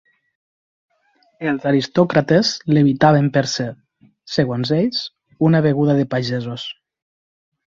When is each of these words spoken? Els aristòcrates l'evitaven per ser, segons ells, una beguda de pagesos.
Els 1.51 1.67
aristòcrates 1.71 2.53
l'evitaven 2.77 3.29
per 3.37 3.43
ser, 3.53 3.67
segons 4.37 4.73
ells, 4.79 5.03
una 5.51 5.63
beguda 5.67 5.99
de 6.01 6.09
pagesos. 6.17 6.67